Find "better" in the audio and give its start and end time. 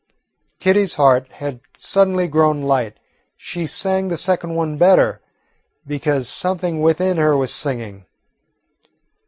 4.79-5.21